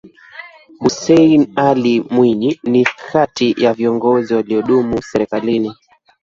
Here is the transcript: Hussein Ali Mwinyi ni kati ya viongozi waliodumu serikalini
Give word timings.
Hussein 0.79 1.53
Ali 1.55 2.01
Mwinyi 2.01 2.59
ni 2.63 2.85
kati 3.11 3.55
ya 3.63 3.73
viongozi 3.73 4.33
waliodumu 4.33 5.01
serikalini 5.01 5.75